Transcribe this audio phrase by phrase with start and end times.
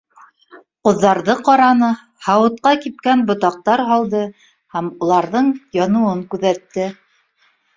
[0.87, 1.89] Ҡуҙҙарҙы ҡараны,
[2.29, 4.23] һауытҡа кипкән ботаҡтар һалды
[4.77, 6.89] һәм уларҙың яныуын күҙәтте.